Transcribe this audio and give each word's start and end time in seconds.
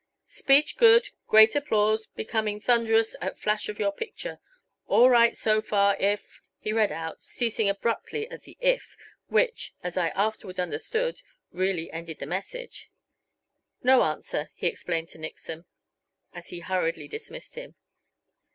"'Speech 0.25 0.77
good 0.77 1.09
great 1.27 1.55
applause 1.55 2.07
becoming 2.07 2.59
thunderous 2.59 3.15
at 3.21 3.37
flash 3.37 3.69
of 3.69 3.77
your 3.77 3.91
picture. 3.91 4.39
All 4.87 5.11
right 5.11 5.35
so 5.37 5.61
far 5.61 5.95
if'" 5.97 6.41
he 6.57 6.73
read 6.73 6.91
out, 6.91 7.21
ceasing 7.21 7.69
abruptly 7.69 8.27
at 8.31 8.41
the 8.41 8.57
"if" 8.59 8.97
which, 9.27 9.75
as 9.83 9.97
I 9.97 10.07
afterward 10.15 10.59
understood, 10.59 11.21
really 11.51 11.91
ended 11.91 12.17
the 12.17 12.25
message. 12.25 12.89
"No 13.83 14.01
answer," 14.01 14.49
he 14.55 14.65
explained 14.65 15.09
to 15.09 15.19
Nixon 15.19 15.65
as 16.33 16.47
he 16.47 16.61
hurriedly, 16.61 17.07
dismissed 17.07 17.53
him. 17.53 17.75